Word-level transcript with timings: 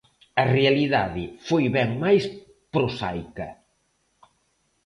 A 0.43 0.45
realidade 0.57 1.23
foi 1.47 1.63
ben 1.77 1.89
máis 2.03 2.23
prosaica. 2.73 3.49